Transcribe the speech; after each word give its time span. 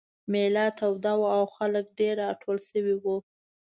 مېله 0.31 0.65
توده 0.77 1.13
وه 1.19 1.29
او 1.39 1.43
خلک 1.55 1.85
ډېر 1.99 2.15
راټول 2.23 2.57
شوي 2.69 2.95
وو. 3.03 3.15